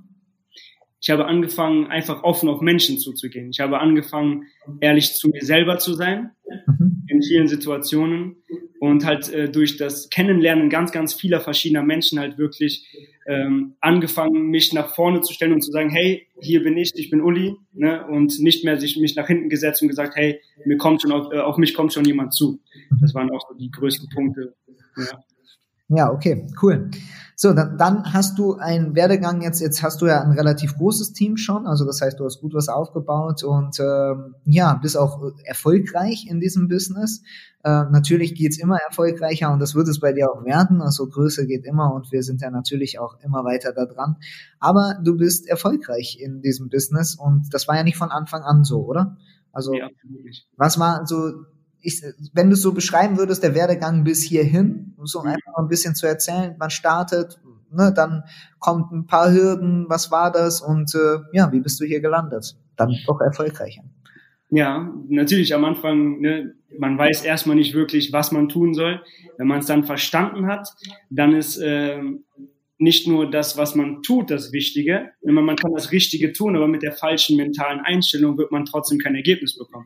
Ich 1.01 1.09
habe 1.09 1.25
angefangen, 1.25 1.88
einfach 1.88 2.24
offen 2.24 2.48
auf 2.48 2.62
Menschen 2.62 3.00
zuzugehen. 3.00 3.50
Ich 3.50 3.59
habe 3.59 3.80
angefangen, 3.80 4.45
ehrlich 4.81 5.13
zu 5.13 5.30
mir 5.30 5.44
selber 5.44 5.80
zu 5.80 5.95
sein, 5.95 6.30
mhm. 6.68 7.06
in 7.07 7.24
vielen 7.24 7.48
Situationen 7.48 8.36
und 8.80 9.03
halt 9.03 9.31
äh, 9.33 9.50
durch 9.50 9.77
das 9.77 10.09
Kennenlernen 10.09 10.69
ganz, 10.69 10.92
ganz 10.92 11.15
vieler 11.15 11.42
verschiedener 11.42 11.83
Menschen 11.83 12.19
halt 12.19 12.38
wirklich 12.38 12.88
ähm, 13.27 13.75
angefangen, 13.80 14.48
mich 14.48 14.74
nach 14.74 14.94
vorne 14.94 15.21
zu 15.21 15.33
stellen 15.33 15.53
und 15.53 15.62
zu 15.62 15.71
sagen, 15.71 15.89
hey, 15.89 16.27
hier 16.39 16.63
bin 16.63 16.77
ich, 16.77 16.92
ich 16.95 17.09
bin 17.09 17.21
Uli, 17.21 17.56
ne? 17.74 18.06
und 18.07 18.39
nicht 18.39 18.63
mehr 18.63 18.80
sich 18.80 18.98
mich 18.98 19.15
nach 19.15 19.27
hinten 19.27 19.50
gesetzt 19.50 19.81
und 19.81 19.88
gesagt, 19.88 20.15
hey, 20.15 20.39
mir 20.65 20.77
kommt 20.77 21.01
schon 21.01 21.12
auf, 21.12 21.31
äh, 21.33 21.39
auf 21.39 21.57
mich 21.57 21.74
kommt 21.74 21.94
schon 21.94 22.06
jemand 22.06 22.33
zu. 22.33 22.59
Das 23.00 23.13
waren 23.15 23.31
auch 23.31 23.48
so 23.50 23.56
die 23.56 23.71
größten 23.71 24.09
Punkte. 24.09 24.56
Ja. 24.98 25.24
Ja, 25.93 26.09
okay, 26.09 26.47
cool. 26.61 26.89
So, 27.35 27.53
dann, 27.53 27.77
dann 27.77 28.13
hast 28.13 28.38
du 28.38 28.55
einen 28.55 28.95
Werdegang 28.95 29.41
jetzt, 29.41 29.59
jetzt 29.59 29.83
hast 29.83 30.01
du 30.01 30.05
ja 30.05 30.21
ein 30.21 30.31
relativ 30.31 30.77
großes 30.77 31.11
Team 31.13 31.38
schon, 31.38 31.65
also 31.67 31.85
das 31.85 31.99
heißt, 31.99 32.19
du 32.19 32.25
hast 32.25 32.39
gut 32.39 32.53
was 32.53 32.69
aufgebaut 32.69 33.43
und 33.43 33.79
ähm, 33.79 34.35
ja, 34.45 34.75
bist 34.75 34.95
auch 34.95 35.19
erfolgreich 35.43 36.27
in 36.29 36.39
diesem 36.39 36.67
Business. 36.67 37.23
Äh, 37.63 37.85
natürlich 37.91 38.35
geht's 38.35 38.57
immer 38.59 38.77
erfolgreicher 38.77 39.51
und 39.51 39.59
das 39.59 39.75
wird 39.75 39.88
es 39.88 39.99
bei 39.99 40.13
dir 40.13 40.31
auch 40.31 40.45
werden, 40.45 40.81
also 40.81 41.07
Größe 41.07 41.45
geht 41.45 41.65
immer 41.65 41.93
und 41.93 42.11
wir 42.11 42.23
sind 42.23 42.41
ja 42.41 42.51
natürlich 42.51 42.99
auch 42.99 43.17
immer 43.21 43.43
weiter 43.43 43.73
da 43.73 43.85
dran. 43.85 44.17
Aber 44.59 44.95
du 45.03 45.17
bist 45.17 45.49
erfolgreich 45.49 46.19
in 46.21 46.41
diesem 46.41 46.69
Business 46.69 47.15
und 47.15 47.53
das 47.53 47.67
war 47.67 47.75
ja 47.75 47.83
nicht 47.83 47.98
von 47.98 48.12
Anfang 48.12 48.43
an 48.43 48.63
so, 48.63 48.86
oder? 48.86 49.17
Also, 49.51 49.74
ja, 49.74 49.89
was 50.55 50.79
war 50.79 51.05
so 51.05 51.33
ich, 51.81 52.03
wenn 52.33 52.50
du 52.50 52.53
es 52.53 52.61
so 52.61 52.73
beschreiben 52.73 53.17
würdest, 53.17 53.43
der 53.43 53.55
Werdegang 53.55 54.03
bis 54.03 54.23
hierhin, 54.23 54.93
so 55.03 55.21
mhm. 55.21 55.27
einfach 55.27 55.51
mal 55.57 55.63
ein 55.63 55.69
bisschen 55.69 55.95
zu 55.95 56.07
erzählen, 56.07 56.55
man 56.59 56.69
startet, 56.69 57.39
ne, 57.71 57.93
dann 57.95 58.23
kommt 58.59 58.91
ein 58.91 59.05
paar 59.07 59.31
Hürden, 59.31 59.85
was 59.88 60.11
war 60.11 60.31
das 60.31 60.61
und 60.61 60.93
äh, 60.95 61.19
ja, 61.33 61.51
wie 61.51 61.59
bist 61.59 61.79
du 61.79 61.85
hier 61.85 62.01
gelandet? 62.01 62.55
Dann 62.75 62.95
doch 63.05 63.19
erfolgreicher. 63.21 63.83
Ja, 64.50 64.93
natürlich 65.07 65.53
am 65.53 65.63
Anfang, 65.63 66.19
ne, 66.19 66.53
man 66.77 66.97
weiß 66.97 67.23
erstmal 67.23 67.55
nicht 67.55 67.73
wirklich, 67.73 68.11
was 68.11 68.31
man 68.31 68.50
tun 68.50 68.73
soll. 68.73 69.01
Wenn 69.38 69.47
man 69.47 69.59
es 69.59 69.65
dann 69.65 69.83
verstanden 69.83 70.47
hat, 70.47 70.67
dann 71.09 71.33
ist 71.33 71.57
äh, 71.57 72.01
nicht 72.77 73.07
nur 73.07 73.29
das, 73.29 73.57
was 73.57 73.75
man 73.75 74.01
tut, 74.01 74.31
das 74.31 74.51
Wichtige. 74.51 75.11
Man 75.23 75.55
kann 75.55 75.71
das 75.73 75.91
Richtige 75.91 76.33
tun, 76.33 76.55
aber 76.55 76.67
mit 76.67 76.81
der 76.81 76.91
falschen 76.91 77.38
mentalen 77.38 77.79
Einstellung 77.79 78.38
wird 78.38 78.51
man 78.51 78.65
trotzdem 78.65 78.97
kein 78.97 79.15
Ergebnis 79.15 79.57
bekommen. 79.57 79.85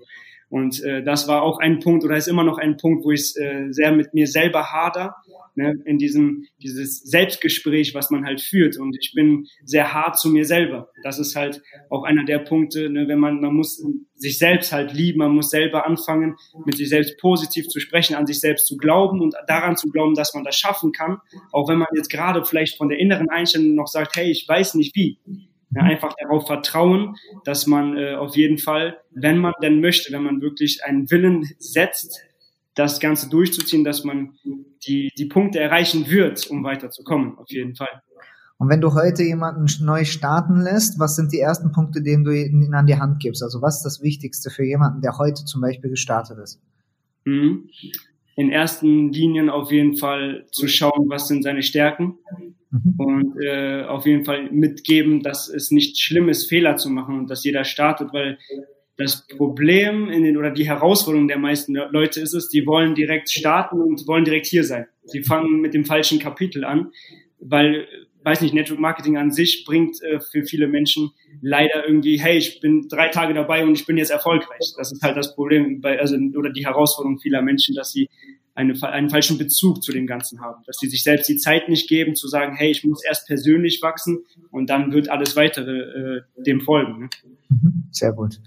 Und 0.55 0.81
äh, 0.85 1.03
das 1.03 1.27
war 1.27 1.41
auch 1.41 1.59
ein 1.59 1.81
Punkt 1.81 2.05
oder 2.05 2.15
ist 2.15 2.29
immer 2.29 2.45
noch 2.45 2.57
ein 2.57 2.77
Punkt, 2.77 3.03
wo 3.03 3.11
ich 3.11 3.35
äh, 3.35 3.73
sehr 3.73 3.91
mit 3.91 4.13
mir 4.13 4.25
selber 4.25 4.71
hader, 4.71 5.17
ne, 5.55 5.73
in 5.83 5.97
diesem 5.97 6.45
dieses 6.63 7.01
Selbstgespräch, 7.01 7.93
was 7.93 8.09
man 8.09 8.25
halt 8.25 8.39
führt. 8.39 8.77
Und 8.77 8.95
ich 8.97 9.11
bin 9.13 9.47
sehr 9.65 9.93
hart 9.93 10.17
zu 10.17 10.29
mir 10.29 10.45
selber. 10.45 10.87
Das 11.03 11.19
ist 11.19 11.35
halt 11.35 11.61
auch 11.89 12.03
einer 12.03 12.23
der 12.23 12.39
Punkte, 12.39 12.89
ne, 12.89 13.05
wenn 13.09 13.19
man 13.19 13.41
man 13.41 13.53
muss 13.53 13.85
sich 14.13 14.37
selbst 14.37 14.71
halt 14.71 14.93
lieben, 14.93 15.19
man 15.19 15.35
muss 15.35 15.49
selber 15.49 15.85
anfangen, 15.85 16.37
mit 16.65 16.77
sich 16.77 16.87
selbst 16.87 17.17
positiv 17.17 17.67
zu 17.67 17.81
sprechen, 17.81 18.15
an 18.15 18.25
sich 18.25 18.39
selbst 18.39 18.65
zu 18.65 18.77
glauben 18.77 19.19
und 19.19 19.35
daran 19.47 19.75
zu 19.75 19.89
glauben, 19.89 20.15
dass 20.15 20.33
man 20.35 20.45
das 20.45 20.55
schaffen 20.55 20.93
kann, 20.93 21.17
auch 21.51 21.67
wenn 21.67 21.79
man 21.79 21.89
jetzt 21.97 22.09
gerade 22.09 22.45
vielleicht 22.45 22.77
von 22.77 22.87
der 22.87 22.99
inneren 22.99 23.27
Einstellung 23.27 23.75
noch 23.75 23.87
sagt, 23.87 24.15
hey, 24.15 24.31
ich 24.31 24.47
weiß 24.47 24.75
nicht 24.75 24.95
wie. 24.95 25.19
Ja, 25.75 25.81
einfach 25.81 26.13
darauf 26.19 26.47
vertrauen, 26.47 27.15
dass 27.43 27.67
man 27.67 27.97
äh, 27.97 28.15
auf 28.15 28.35
jeden 28.35 28.57
Fall, 28.57 28.97
wenn 29.11 29.37
man 29.37 29.53
denn 29.61 29.81
möchte, 29.81 30.11
wenn 30.13 30.23
man 30.23 30.41
wirklich 30.41 30.83
einen 30.85 31.11
Willen 31.11 31.45
setzt, 31.59 32.21
das 32.75 32.99
Ganze 32.99 33.29
durchzuziehen, 33.29 33.83
dass 33.83 34.03
man 34.03 34.33
die, 34.85 35.11
die 35.17 35.25
Punkte 35.25 35.59
erreichen 35.59 36.09
wird, 36.09 36.47
um 36.47 36.63
weiterzukommen, 36.63 37.37
auf 37.37 37.49
jeden 37.49 37.75
Fall. 37.75 38.01
Und 38.57 38.69
wenn 38.69 38.81
du 38.81 38.93
heute 38.93 39.23
jemanden 39.23 39.65
neu 39.83 40.05
starten 40.05 40.61
lässt, 40.61 40.97
was 40.99 41.15
sind 41.15 41.33
die 41.33 41.39
ersten 41.39 41.71
Punkte, 41.71 42.01
denen 42.01 42.23
du 42.23 42.31
ihn 42.31 42.73
an 42.73 42.85
die 42.85 42.97
Hand 42.97 43.19
gibst? 43.19 43.43
Also 43.43 43.61
was 43.61 43.77
ist 43.77 43.83
das 43.83 44.01
Wichtigste 44.01 44.49
für 44.49 44.63
jemanden, 44.63 45.01
der 45.01 45.17
heute 45.17 45.43
zum 45.43 45.61
Beispiel 45.61 45.89
gestartet 45.89 46.37
ist? 46.39 46.61
Mhm. 47.25 47.69
In 48.35 48.51
ersten 48.51 49.11
Linien 49.11 49.49
auf 49.49 49.71
jeden 49.71 49.95
Fall 49.95 50.45
zu 50.51 50.67
schauen, 50.67 51.09
was 51.09 51.27
sind 51.27 51.43
seine 51.43 51.63
Stärken 51.63 52.17
mhm. 52.69 52.93
und 52.97 53.35
äh, 53.41 53.83
auf 53.83 54.05
jeden 54.05 54.25
Fall 54.25 54.51
mitgeben, 54.51 55.23
dass 55.23 55.47
es 55.47 55.71
nicht 55.71 55.99
schlimm 55.99 56.29
ist, 56.29 56.47
Fehler 56.47 56.75
zu 56.75 56.89
machen 56.89 57.17
und 57.17 57.29
dass 57.29 57.43
jeder 57.43 57.63
startet, 57.63 58.13
weil 58.13 58.37
das 58.97 59.27
Problem 59.27 60.09
in 60.09 60.23
den, 60.23 60.37
oder 60.37 60.51
die 60.51 60.67
Herausforderung 60.67 61.27
der 61.27 61.37
meisten 61.37 61.75
Leute 61.75 62.21
ist 62.21 62.33
es, 62.33 62.49
die 62.49 62.65
wollen 62.65 62.95
direkt 62.95 63.29
starten 63.29 63.81
und 63.81 64.07
wollen 64.07 64.23
direkt 64.23 64.45
hier 64.45 64.63
sein. 64.63 64.85
Sie 65.03 65.21
fangen 65.21 65.59
mit 65.59 65.73
dem 65.73 65.85
falschen 65.85 66.19
Kapitel 66.19 66.63
an, 66.63 66.91
weil, 67.39 67.87
weiß 68.25 68.41
nicht, 68.41 68.53
Network 68.53 68.79
Marketing 68.79 69.17
an 69.17 69.31
sich 69.31 69.63
bringt 69.65 70.01
äh, 70.01 70.19
für 70.19 70.43
viele 70.43 70.67
Menschen 70.67 71.11
leider 71.41 71.87
irgendwie, 71.87 72.19
hey, 72.19 72.37
ich 72.37 72.59
bin 72.59 72.87
drei 72.89 73.09
Tage 73.09 73.33
dabei 73.33 73.63
und 73.63 73.73
ich 73.73 73.85
bin 73.85 73.97
jetzt 73.97 74.09
erfolgreich. 74.09 74.73
Das 74.77 74.91
ist 74.91 75.01
halt 75.03 75.15
das 75.15 75.35
Problem 75.35 75.79
bei, 75.79 75.99
also, 75.99 76.17
oder 76.35 76.51
die 76.51 76.65
Herausforderung 76.65 77.19
vieler 77.19 77.41
Menschen, 77.41 77.75
dass 77.75 77.91
sie 77.91 78.09
eine, 78.55 78.73
einen 78.83 79.09
falschen 79.09 79.37
Bezug 79.37 79.83
zu 79.83 79.91
dem 79.91 80.07
Ganzen 80.07 80.41
haben, 80.41 80.63
dass 80.65 80.77
sie 80.79 80.87
sich 80.87 81.03
selbst 81.03 81.27
die 81.27 81.37
Zeit 81.37 81.69
nicht 81.69 81.87
geben, 81.87 82.15
zu 82.15 82.27
sagen, 82.27 82.55
hey, 82.55 82.71
ich 82.71 82.83
muss 82.83 83.03
erst 83.03 83.27
persönlich 83.27 83.81
wachsen 83.81 84.25
und 84.49 84.69
dann 84.69 84.93
wird 84.93 85.09
alles 85.09 85.35
weitere 85.35 86.17
äh, 86.17 86.21
dem 86.37 86.61
folgen. 86.61 86.99
Ne? 87.01 87.09
Mhm, 87.49 87.89
sehr 87.91 88.13
gut. 88.13 88.39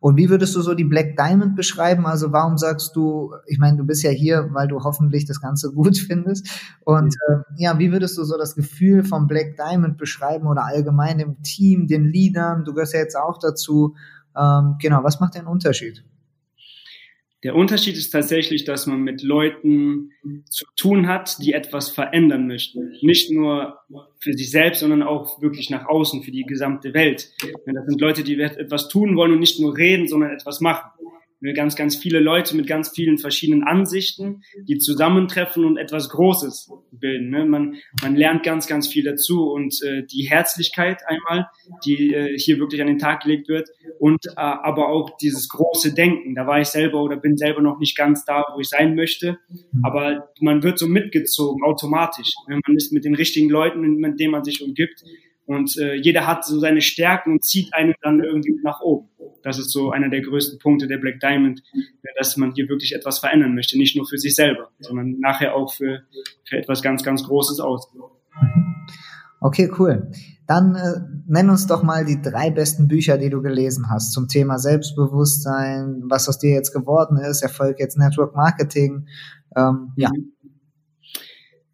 Und 0.00 0.16
wie 0.16 0.30
würdest 0.30 0.54
du 0.54 0.60
so 0.60 0.74
die 0.74 0.84
Black 0.84 1.16
Diamond 1.16 1.56
beschreiben? 1.56 2.06
Also 2.06 2.32
warum 2.32 2.56
sagst 2.56 2.94
du, 2.94 3.32
ich 3.46 3.58
meine, 3.58 3.76
du 3.76 3.84
bist 3.84 4.02
ja 4.02 4.10
hier, 4.10 4.48
weil 4.52 4.68
du 4.68 4.84
hoffentlich 4.84 5.26
das 5.26 5.40
Ganze 5.40 5.72
gut 5.74 5.98
findest. 5.98 6.48
Und 6.84 7.14
äh, 7.28 7.36
ja, 7.56 7.78
wie 7.78 7.92
würdest 7.92 8.16
du 8.18 8.24
so 8.24 8.36
das 8.38 8.54
Gefühl 8.54 9.04
vom 9.04 9.26
Black 9.26 9.56
Diamond 9.56 9.98
beschreiben 9.98 10.46
oder 10.46 10.64
allgemein 10.64 11.18
im 11.18 11.42
Team, 11.42 11.86
den 11.86 12.04
Leadern? 12.04 12.64
Du 12.64 12.74
gehörst 12.74 12.94
ja 12.94 13.00
jetzt 13.00 13.16
auch 13.16 13.38
dazu. 13.38 13.96
Ähm, 14.36 14.76
genau, 14.80 15.02
was 15.02 15.20
macht 15.20 15.34
den 15.34 15.46
Unterschied? 15.46 16.04
Der 17.44 17.54
Unterschied 17.54 17.96
ist 17.96 18.10
tatsächlich, 18.10 18.64
dass 18.64 18.86
man 18.86 19.02
mit 19.02 19.22
Leuten 19.22 20.10
zu 20.50 20.64
tun 20.76 21.06
hat, 21.06 21.36
die 21.40 21.52
etwas 21.52 21.88
verändern 21.88 22.48
möchten. 22.48 22.96
Nicht 23.00 23.30
nur 23.30 23.78
für 24.18 24.32
sich 24.32 24.50
selbst, 24.50 24.80
sondern 24.80 25.04
auch 25.04 25.40
wirklich 25.40 25.70
nach 25.70 25.86
außen, 25.86 26.24
für 26.24 26.32
die 26.32 26.42
gesamte 26.42 26.94
Welt. 26.94 27.32
Das 27.40 27.86
sind 27.86 28.00
Leute, 28.00 28.24
die 28.24 28.40
etwas 28.40 28.88
tun 28.88 29.16
wollen 29.16 29.32
und 29.32 29.38
nicht 29.38 29.60
nur 29.60 29.76
reden, 29.76 30.08
sondern 30.08 30.32
etwas 30.32 30.60
machen 30.60 30.90
ganz, 31.54 31.76
ganz 31.76 31.96
viele 31.96 32.18
Leute 32.18 32.56
mit 32.56 32.66
ganz 32.66 32.88
vielen 32.88 33.18
verschiedenen 33.18 33.62
Ansichten, 33.62 34.42
die 34.62 34.78
zusammentreffen 34.78 35.64
und 35.64 35.76
etwas 35.76 36.08
Großes 36.08 36.70
bilden. 36.90 37.30
Ne? 37.30 37.44
Man, 37.44 37.76
man 38.02 38.16
lernt 38.16 38.42
ganz, 38.42 38.66
ganz 38.66 38.88
viel 38.88 39.04
dazu 39.04 39.50
und 39.50 39.80
äh, 39.82 40.04
die 40.04 40.28
Herzlichkeit 40.28 41.02
einmal, 41.06 41.48
die 41.84 42.12
äh, 42.12 42.38
hier 42.38 42.58
wirklich 42.58 42.80
an 42.80 42.88
den 42.88 42.98
Tag 42.98 43.22
gelegt 43.22 43.48
wird 43.48 43.68
und 43.98 44.26
äh, 44.26 44.32
aber 44.36 44.88
auch 44.88 45.16
dieses 45.18 45.48
große 45.48 45.94
Denken. 45.94 46.34
Da 46.34 46.46
war 46.46 46.60
ich 46.60 46.68
selber 46.68 47.02
oder 47.02 47.16
bin 47.16 47.36
selber 47.36 47.62
noch 47.62 47.78
nicht 47.78 47.96
ganz 47.96 48.24
da, 48.24 48.44
wo 48.54 48.60
ich 48.60 48.68
sein 48.68 48.94
möchte, 48.94 49.38
aber 49.82 50.30
man 50.40 50.62
wird 50.62 50.78
so 50.78 50.88
mitgezogen 50.88 51.62
automatisch. 51.62 52.32
Ne? 52.48 52.60
Man 52.66 52.76
ist 52.76 52.92
mit 52.92 53.04
den 53.04 53.14
richtigen 53.14 53.48
Leuten, 53.48 53.96
mit 53.96 54.18
denen 54.18 54.32
man 54.32 54.44
sich 54.44 54.62
umgibt 54.62 55.04
und 55.48 55.78
äh, 55.78 55.94
jeder 55.94 56.26
hat 56.26 56.44
so 56.44 56.58
seine 56.58 56.82
Stärken 56.82 57.32
und 57.32 57.44
zieht 57.44 57.72
einen 57.72 57.94
dann 58.02 58.22
irgendwie 58.22 58.54
nach 58.62 58.82
oben. 58.82 59.08
Das 59.48 59.58
ist 59.58 59.70
so 59.70 59.90
einer 59.90 60.08
der 60.08 60.20
größten 60.20 60.58
Punkte 60.58 60.86
der 60.86 60.98
Black 60.98 61.20
Diamond, 61.20 61.62
dass 62.18 62.36
man 62.36 62.52
hier 62.52 62.68
wirklich 62.68 62.94
etwas 62.94 63.18
verändern 63.18 63.54
möchte, 63.54 63.78
nicht 63.78 63.96
nur 63.96 64.06
für 64.06 64.18
sich 64.18 64.34
selber, 64.34 64.70
sondern 64.78 65.18
nachher 65.20 65.54
auch 65.54 65.72
für, 65.72 66.02
für 66.44 66.56
etwas 66.56 66.82
ganz, 66.82 67.02
ganz 67.02 67.24
Großes 67.24 67.60
aus. 67.60 67.88
Okay, 69.40 69.70
cool. 69.78 70.10
Dann 70.46 70.74
äh, 70.74 71.00
nenn 71.26 71.50
uns 71.50 71.66
doch 71.66 71.82
mal 71.82 72.04
die 72.04 72.20
drei 72.20 72.50
besten 72.50 72.88
Bücher, 72.88 73.18
die 73.18 73.30
du 73.30 73.42
gelesen 73.42 73.90
hast 73.90 74.12
zum 74.12 74.28
Thema 74.28 74.58
Selbstbewusstsein, 74.58 76.02
was 76.08 76.28
aus 76.28 76.38
dir 76.38 76.52
jetzt 76.52 76.72
geworden 76.72 77.18
ist, 77.18 77.42
Erfolg 77.42 77.78
jetzt 77.78 77.98
Network 77.98 78.34
Marketing. 78.34 79.06
Ähm, 79.56 79.92
ja. 79.96 80.10
Mhm. 80.10 80.32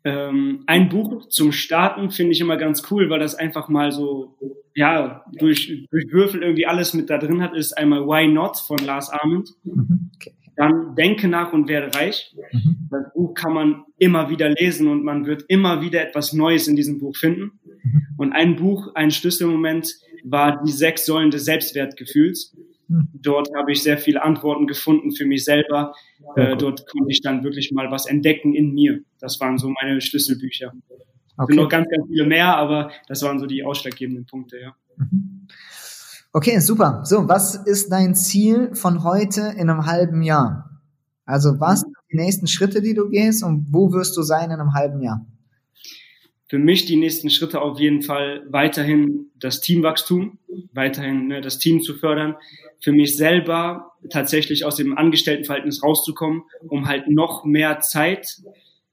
Ähm, 0.04 0.64
ein 0.66 0.90
Buch 0.90 1.28
zum 1.28 1.50
Starten 1.50 2.10
finde 2.10 2.32
ich 2.32 2.40
immer 2.40 2.58
ganz 2.58 2.82
cool, 2.90 3.08
weil 3.08 3.20
das 3.20 3.34
einfach 3.34 3.68
mal 3.68 3.90
so, 3.90 4.36
ja, 4.74 5.24
durch, 5.38 5.86
durch 5.90 6.12
Würfel 6.12 6.42
irgendwie 6.42 6.66
alles 6.66 6.92
mit 6.92 7.08
da 7.08 7.16
drin 7.16 7.40
hat, 7.40 7.54
ist 7.54 7.72
einmal 7.72 8.06
Why 8.06 8.28
Not 8.28 8.58
von 8.58 8.78
Lars 8.78 9.08
Arment. 9.10 9.50
Mhm, 9.64 10.10
okay. 10.14 10.32
Dann 10.56 10.94
Denke 10.94 11.26
nach 11.26 11.52
und 11.52 11.68
werde 11.68 11.96
reich. 11.98 12.34
Mhm. 12.52 12.88
Das 12.90 13.12
Buch 13.14 13.34
kann 13.34 13.54
man 13.54 13.84
immer 13.98 14.28
wieder 14.28 14.50
lesen 14.50 14.88
und 14.88 15.04
man 15.04 15.26
wird 15.26 15.44
immer 15.48 15.80
wieder 15.80 16.06
etwas 16.06 16.32
Neues 16.32 16.68
in 16.68 16.76
diesem 16.76 17.00
Buch 17.00 17.16
finden. 17.16 17.58
Mhm. 17.82 18.06
Und 18.18 18.32
ein 18.32 18.56
Buch, 18.56 18.94
ein 18.94 19.10
Schlüsselmoment 19.10 19.88
war 20.22 20.62
die 20.62 20.72
sechs 20.72 21.06
Säulen 21.06 21.30
des 21.30 21.44
Selbstwertgefühls. 21.44 22.53
Dort 22.88 23.48
habe 23.56 23.72
ich 23.72 23.82
sehr 23.82 23.98
viele 23.98 24.22
Antworten 24.22 24.66
gefunden 24.66 25.12
für 25.12 25.24
mich 25.24 25.44
selber. 25.44 25.92
Äh, 26.36 26.56
dort 26.56 26.86
konnte 26.86 27.10
ich 27.10 27.22
dann 27.22 27.42
wirklich 27.42 27.72
mal 27.72 27.90
was 27.90 28.06
entdecken 28.06 28.54
in 28.54 28.72
mir. 28.74 29.00
Das 29.20 29.40
waren 29.40 29.58
so 29.58 29.70
meine 29.70 30.00
Schlüsselbücher. 30.00 30.72
Okay. 31.36 31.52
Sind 31.52 31.62
noch 31.62 31.68
ganz, 31.68 31.88
ganz 31.88 32.06
viele 32.08 32.26
mehr, 32.26 32.56
aber 32.56 32.90
das 33.08 33.22
waren 33.22 33.38
so 33.38 33.46
die 33.46 33.64
ausschlaggebenden 33.64 34.26
Punkte, 34.26 34.58
ja. 34.60 34.74
Mhm. 34.96 35.48
Okay, 36.32 36.58
super. 36.58 37.02
So, 37.04 37.28
was 37.28 37.54
ist 37.54 37.90
dein 37.92 38.14
Ziel 38.14 38.74
von 38.74 39.04
heute 39.04 39.54
in 39.56 39.70
einem 39.70 39.86
halben 39.86 40.22
Jahr? 40.22 40.80
Also, 41.24 41.60
was 41.60 41.80
sind 41.80 41.94
die 42.12 42.16
nächsten 42.16 42.46
Schritte, 42.46 42.82
die 42.82 42.94
du 42.94 43.08
gehst 43.08 43.42
und 43.42 43.72
wo 43.72 43.92
wirst 43.92 44.16
du 44.16 44.22
sein 44.22 44.50
in 44.50 44.60
einem 44.60 44.74
halben 44.74 45.00
Jahr? 45.00 45.24
Für 46.48 46.58
mich 46.58 46.84
die 46.84 46.96
nächsten 46.96 47.30
Schritte 47.30 47.60
auf 47.60 47.80
jeden 47.80 48.02
Fall 48.02 48.44
weiterhin 48.48 49.30
das 49.36 49.60
Teamwachstum, 49.60 50.38
weiterhin 50.72 51.28
ne, 51.28 51.40
das 51.40 51.58
Team 51.58 51.80
zu 51.80 51.94
fördern, 51.94 52.36
für 52.80 52.92
mich 52.92 53.16
selber 53.16 53.92
tatsächlich 54.10 54.64
aus 54.64 54.76
dem 54.76 54.96
Angestelltenverhältnis 54.96 55.82
rauszukommen, 55.82 56.42
um 56.68 56.86
halt 56.86 57.08
noch 57.08 57.44
mehr 57.44 57.80
Zeit 57.80 58.26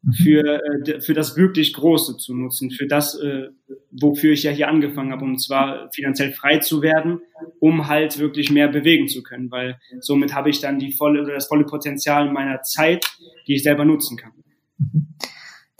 mhm. 0.01 0.13
für, 0.13 0.61
äh, 0.87 1.01
für 1.01 1.13
das 1.13 1.35
wirklich 1.35 1.73
Große 1.73 2.15
zu 2.15 2.33
nutzen, 2.33 2.71
für 2.71 2.87
das, 2.87 3.19
äh, 3.19 3.49
wofür 3.91 4.31
ich 4.31 4.43
ja 4.43 4.51
hier 4.51 4.69
angefangen 4.69 5.11
habe, 5.11 5.25
und 5.25 5.39
zwar 5.39 5.89
finanziell 5.91 6.31
frei 6.31 6.59
zu 6.59 6.81
werden, 6.81 7.19
um 7.59 7.87
halt 7.87 8.17
wirklich 8.17 8.49
mehr 8.49 8.69
bewegen 8.69 9.09
zu 9.09 9.23
können, 9.23 9.51
weil 9.51 9.77
somit 9.99 10.33
habe 10.33 10.49
ich 10.49 10.61
dann 10.61 10.79
die 10.79 10.93
volle 10.93 11.21
oder 11.23 11.33
das 11.33 11.47
volle 11.47 11.65
Potenzial 11.65 12.31
meiner 12.31 12.61
Zeit, 12.61 13.05
die 13.45 13.55
ich 13.55 13.63
selber 13.63 13.83
nutzen 13.83 14.15
kann. 14.15 14.31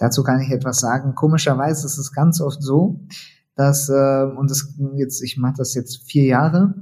Dazu 0.01 0.23
kann 0.23 0.41
ich 0.41 0.49
etwas 0.49 0.79
sagen. 0.79 1.13
Komischerweise 1.13 1.85
ist 1.85 1.99
es 1.99 2.11
ganz 2.11 2.41
oft 2.41 2.63
so, 2.63 3.01
dass, 3.55 3.87
äh, 3.87 4.23
und 4.35 4.49
das 4.49 4.75
jetzt, 4.95 5.21
ich 5.21 5.37
mache 5.37 5.53
das 5.57 5.75
jetzt 5.75 6.09
vier 6.09 6.25
Jahre 6.25 6.73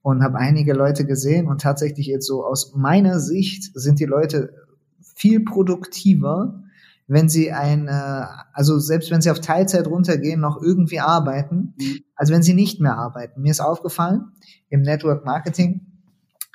und 0.00 0.22
habe 0.22 0.38
einige 0.38 0.74
Leute 0.74 1.04
gesehen 1.04 1.48
und 1.48 1.60
tatsächlich 1.60 2.06
jetzt 2.06 2.28
so 2.28 2.44
aus 2.44 2.76
meiner 2.76 3.18
Sicht 3.18 3.72
sind 3.74 3.98
die 3.98 4.04
Leute 4.04 4.54
viel 5.16 5.44
produktiver, 5.44 6.62
wenn 7.08 7.28
sie 7.28 7.50
ein, 7.50 7.88
äh, 7.88 8.22
also 8.52 8.78
selbst 8.78 9.10
wenn 9.10 9.22
sie 9.22 9.32
auf 9.32 9.40
Teilzeit 9.40 9.88
runtergehen, 9.88 10.40
noch 10.40 10.62
irgendwie 10.62 11.00
arbeiten, 11.00 11.74
mhm. 11.80 11.98
als 12.14 12.30
wenn 12.30 12.44
sie 12.44 12.54
nicht 12.54 12.80
mehr 12.80 12.96
arbeiten. 12.96 13.42
Mir 13.42 13.50
ist 13.50 13.60
aufgefallen, 13.60 14.30
im 14.68 14.82
Network 14.82 15.24
Marketing 15.24 15.87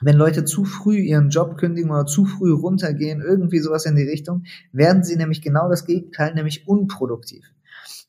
wenn 0.01 0.17
Leute 0.17 0.45
zu 0.45 0.65
früh 0.65 0.97
ihren 0.97 1.29
Job 1.29 1.57
kündigen 1.57 1.91
oder 1.91 2.05
zu 2.05 2.25
früh 2.25 2.51
runtergehen, 2.51 3.21
irgendwie 3.21 3.59
sowas 3.59 3.85
in 3.85 3.95
die 3.95 4.07
Richtung, 4.07 4.43
werden 4.71 5.03
sie 5.03 5.15
nämlich 5.15 5.41
genau 5.41 5.69
das 5.69 5.85
Gegenteil, 5.85 6.33
nämlich 6.33 6.67
unproduktiv. 6.67 7.45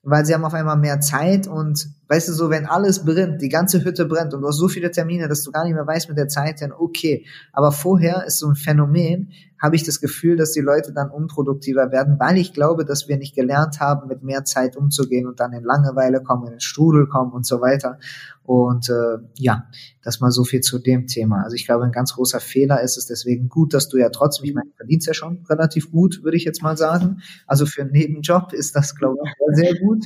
Weil 0.02 0.26
sie 0.26 0.34
haben 0.34 0.44
auf 0.44 0.54
einmal 0.54 0.76
mehr 0.76 1.00
Zeit 1.00 1.46
und 1.46 1.88
weißt 2.08 2.28
du 2.28 2.32
so, 2.32 2.50
wenn 2.50 2.66
alles 2.66 3.04
brennt, 3.04 3.40
die 3.40 3.48
ganze 3.48 3.84
Hütte 3.84 4.04
brennt 4.04 4.34
und 4.34 4.42
du 4.42 4.48
hast 4.48 4.58
so 4.58 4.68
viele 4.68 4.90
Termine, 4.90 5.28
dass 5.28 5.42
du 5.42 5.50
gar 5.50 5.64
nicht 5.64 5.74
mehr 5.74 5.86
weißt 5.86 6.08
mit 6.08 6.18
der 6.18 6.28
Zeit, 6.28 6.60
dann 6.60 6.72
okay. 6.72 7.24
Aber 7.52 7.72
vorher 7.72 8.24
ist 8.26 8.38
so 8.38 8.48
ein 8.48 8.54
Phänomen, 8.54 9.32
habe 9.60 9.76
ich 9.76 9.84
das 9.84 10.00
Gefühl, 10.00 10.36
dass 10.36 10.52
die 10.52 10.60
Leute 10.60 10.92
dann 10.92 11.10
unproduktiver 11.10 11.90
werden, 11.90 12.18
weil 12.18 12.36
ich 12.36 12.52
glaube, 12.52 12.84
dass 12.84 13.08
wir 13.08 13.16
nicht 13.16 13.34
gelernt 13.34 13.80
haben, 13.80 14.08
mit 14.08 14.22
mehr 14.22 14.44
Zeit 14.44 14.76
umzugehen 14.76 15.26
und 15.26 15.40
dann 15.40 15.52
in 15.52 15.64
Langeweile 15.64 16.22
kommen, 16.22 16.46
in 16.46 16.52
den 16.52 16.60
Strudel 16.60 17.06
kommen 17.06 17.32
und 17.32 17.46
so 17.46 17.60
weiter. 17.60 17.98
Und 18.42 18.90
äh, 18.90 19.18
ja, 19.38 19.66
das 20.02 20.20
mal 20.20 20.30
so 20.30 20.44
viel 20.44 20.60
zu 20.60 20.78
dem 20.78 21.06
Thema. 21.06 21.42
Also 21.44 21.56
ich 21.56 21.64
glaube, 21.64 21.84
ein 21.84 21.92
ganz 21.92 22.14
großer 22.14 22.40
Fehler 22.40 22.82
ist 22.82 22.98
es 22.98 23.06
deswegen 23.06 23.48
gut, 23.48 23.72
dass 23.72 23.88
du 23.88 23.96
ja 23.96 24.10
trotzdem, 24.10 24.44
ich 24.44 24.54
meine, 24.54 24.68
du 24.68 24.76
verdienst 24.76 25.06
ja 25.06 25.14
schon 25.14 25.44
relativ 25.48 25.90
gut, 25.90 26.22
würde 26.22 26.36
ich 26.36 26.44
jetzt 26.44 26.62
mal 26.62 26.76
sagen. 26.76 27.22
Also 27.46 27.64
für 27.64 27.82
einen 27.82 27.92
Nebenjob 27.92 28.52
ist 28.52 28.76
das, 28.76 28.94
glaube 28.94 29.18
ich, 29.24 29.56
sehr 29.56 29.74
gut. 29.78 30.04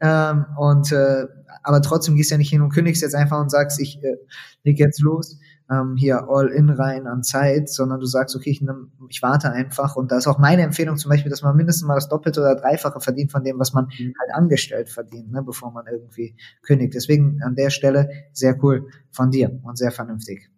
Ähm, 0.00 0.44
und 0.58 0.92
äh, 0.92 1.26
aber 1.62 1.80
trotzdem 1.82 2.14
gehst 2.14 2.30
du 2.30 2.34
ja 2.34 2.38
nicht 2.38 2.50
hin 2.50 2.62
und 2.62 2.70
kündigst 2.70 3.02
jetzt 3.02 3.14
einfach 3.14 3.40
und 3.40 3.50
sagst, 3.50 3.80
ich 3.80 4.02
äh, 4.02 4.16
leg 4.64 4.78
jetzt 4.78 5.00
los 5.00 5.38
ähm, 5.70 5.96
hier 5.96 6.28
all 6.28 6.48
in 6.48 6.70
rein 6.70 7.06
an 7.06 7.22
Zeit, 7.22 7.68
sondern 7.68 8.00
du 8.00 8.06
sagst, 8.06 8.34
okay, 8.34 8.50
ich, 8.50 8.62
nehm, 8.62 8.92
ich 9.08 9.22
warte 9.22 9.50
einfach. 9.50 9.96
Und 9.96 10.10
da 10.10 10.18
ist 10.18 10.26
auch 10.26 10.38
meine 10.38 10.62
Empfehlung 10.62 10.96
zum 10.96 11.10
Beispiel, 11.10 11.30
dass 11.30 11.42
man 11.42 11.56
mindestens 11.56 11.86
mal 11.86 11.94
das 11.94 12.08
Doppelte 12.08 12.40
oder 12.40 12.54
Dreifache 12.54 13.00
verdient 13.00 13.32
von 13.32 13.44
dem, 13.44 13.58
was 13.58 13.72
man 13.74 13.86
mhm. 13.86 14.14
halt 14.18 14.34
angestellt 14.34 14.88
verdient, 14.88 15.30
ne, 15.30 15.42
bevor 15.42 15.72
man 15.72 15.86
irgendwie 15.86 16.36
kündigt. 16.62 16.94
Deswegen 16.94 17.42
an 17.42 17.54
der 17.54 17.70
Stelle 17.70 18.08
sehr 18.32 18.62
cool 18.62 18.88
von 19.10 19.30
dir 19.30 19.60
und 19.62 19.76
sehr 19.76 19.90
vernünftig. 19.90 20.50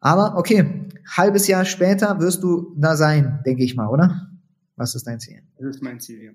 Aber 0.00 0.36
okay, 0.36 0.88
halbes 1.16 1.46
Jahr 1.46 1.64
später 1.64 2.20
wirst 2.20 2.42
du 2.42 2.74
da 2.76 2.96
sein, 2.96 3.40
denke 3.44 3.64
ich 3.64 3.76
mal, 3.76 3.88
oder? 3.88 4.28
Was 4.76 4.94
ist 4.94 5.06
dein 5.06 5.20
Ziel? 5.20 5.42
Das 5.58 5.76
ist 5.76 5.82
mein 5.82 6.00
Ziel, 6.00 6.22
ja. 6.22 6.30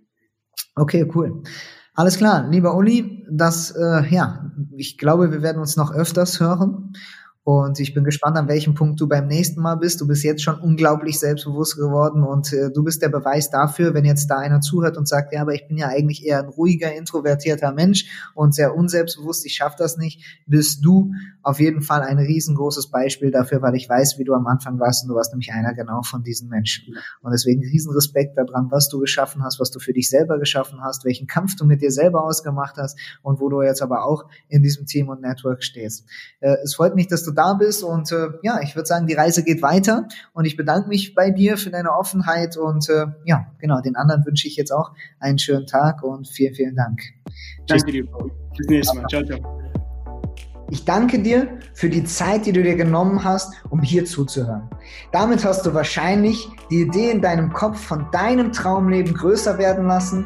Okay, 0.76 1.10
cool. 1.16 1.44
Alles 1.96 2.18
klar, 2.18 2.48
lieber 2.50 2.76
Uli, 2.76 3.26
das, 3.32 3.72
äh, 3.72 4.06
ja, 4.10 4.52
ich 4.76 4.98
glaube, 4.98 5.32
wir 5.32 5.42
werden 5.42 5.60
uns 5.60 5.78
noch 5.78 5.94
öfters 5.94 6.40
hören. 6.40 6.94
Und 7.46 7.80
ich 7.80 7.94
bin 7.94 8.04
gespannt, 8.04 8.38
an 8.38 8.48
welchem 8.48 8.74
Punkt 8.74 9.00
du 9.00 9.08
beim 9.08 9.28
nächsten 9.28 9.62
Mal 9.62 9.76
bist. 9.76 10.02
Du 10.02 10.08
bist 10.08 10.24
jetzt 10.24 10.42
schon 10.42 10.60
unglaublich 10.60 11.20
selbstbewusst 11.20 11.78
geworden 11.78 12.24
und 12.24 12.52
äh, 12.52 12.72
du 12.72 12.84
bist 12.84 13.04
der 13.04 13.10
Beweis 13.10 13.52
dafür, 13.52 13.94
wenn 13.94 14.04
jetzt 14.04 14.32
da 14.32 14.40
einer 14.40 14.62
zuhört 14.62 14.98
und 14.98 15.08
sagt, 15.08 15.32
ja, 15.32 15.42
aber 15.42 15.54
ich 15.54 15.68
bin 15.68 15.78
ja 15.78 15.88
eigentlich 15.90 16.26
eher 16.26 16.40
ein 16.40 16.50
ruhiger, 16.50 16.92
introvertierter 16.96 17.72
Mensch 17.72 18.08
und 18.34 18.56
sehr 18.56 18.76
unselbstbewusst, 18.76 19.46
ich 19.46 19.54
schaffe 19.54 19.76
das 19.78 19.98
nicht, 19.98 20.42
bist 20.48 20.84
du 20.84 21.12
auf 21.44 21.60
jeden 21.60 21.84
Fall 21.84 22.02
ein 22.02 22.18
riesengroßes 22.18 22.90
Beispiel 22.90 23.30
dafür, 23.30 23.62
weil 23.62 23.76
ich 23.76 23.88
weiß, 23.88 24.18
wie 24.18 24.24
du 24.24 24.34
am 24.34 24.48
Anfang 24.48 24.80
warst 24.80 25.04
und 25.04 25.10
du 25.10 25.16
warst 25.16 25.32
nämlich 25.32 25.54
einer 25.54 25.76
genau 25.76 26.02
von 26.02 26.24
diesen 26.24 26.50
Menschen. 26.50 26.96
Und 27.22 27.32
deswegen 27.32 27.62
riesen 27.62 27.94
Respekt 27.94 28.40
daran, 28.40 28.72
was 28.72 28.90
du 28.90 28.98
geschaffen 28.98 29.44
hast, 29.44 29.60
was 29.60 29.70
du 29.70 29.80
für 29.80 29.94
dich 29.94 30.10
selber 30.10 30.40
geschaffen 30.40 30.82
hast, 30.82 31.06
welchen 31.06 31.28
Kampf 31.28 31.56
du 31.56 31.66
mit 31.66 31.84
dir 31.84 31.92
selber 31.92 32.24
ausgemacht 32.24 32.78
hast 32.78 32.98
und 33.22 33.40
wo 33.40 33.50
du 33.50 33.62
jetzt 33.62 33.84
aber 33.84 34.04
auch 34.04 34.26
in 34.48 34.64
diesem 34.64 34.88
Team 34.88 35.10
und 35.10 35.22
Network 35.22 35.64
stehst. 35.64 36.06
Äh, 36.40 36.56
es 36.64 36.74
freut 36.74 36.96
mich, 36.96 37.06
dass 37.06 37.24
du 37.24 37.35
da 37.36 37.54
bist 37.54 37.84
und 37.84 38.12
äh, 38.12 38.30
ja, 38.42 38.60
ich 38.62 38.76
würde 38.76 38.88
sagen, 38.88 39.08
die 39.08 39.14
Reise 39.14 39.44
geht 39.44 39.62
weiter 39.62 40.08
und 40.34 40.46
ich 40.46 40.58
bedanke 40.58 40.88
mich 40.90 41.14
bei 41.14 41.30
dir 41.30 41.58
für 41.58 41.70
deine 41.70 41.92
Offenheit 41.92 42.58
und 42.58 42.90
äh, 42.90 43.08
ja, 43.26 43.48
genau, 43.60 43.82
den 43.82 43.96
anderen 43.96 44.26
wünsche 44.26 44.48
ich 44.48 44.56
jetzt 44.56 44.72
auch 44.72 44.92
einen 45.20 45.38
schönen 45.38 45.68
Tag 45.68 46.04
und 46.04 46.28
vielen, 46.28 46.56
vielen 46.56 46.76
Dank. 46.76 47.02
Danke 47.68 47.92
dir. 47.92 48.06
Bis 48.58 48.68
nächstes 48.68 48.96
Mal. 48.96 49.08
Ciao, 49.08 49.24
ciao. 49.24 49.62
Ich 50.72 50.84
danke 50.84 51.22
dir 51.22 51.60
für 51.74 51.90
die 51.90 52.04
Zeit, 52.06 52.48
die 52.48 52.52
du 52.52 52.64
dir 52.64 52.76
genommen 52.76 53.24
hast, 53.24 53.54
um 53.70 53.82
hier 53.82 54.06
zuzuhören. 54.06 54.68
Damit 55.12 55.46
hast 55.46 55.66
du 55.66 55.76
wahrscheinlich 55.76 56.48
die 56.72 56.82
Idee 56.82 57.12
in 57.12 57.22
deinem 57.22 57.54
Kopf 57.54 57.80
von 57.80 58.08
deinem 58.12 58.52
Traumleben 58.52 59.14
größer 59.14 59.60
werden 59.60 59.86
lassen 59.86 60.26